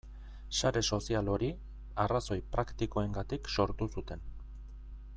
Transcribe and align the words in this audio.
Sare 0.59 0.81
sozial 0.95 1.29
hori 1.33 1.49
arrazoi 2.05 2.39
praktikoengatik 2.57 3.53
sortu 3.59 3.89
zuten. 3.99 4.29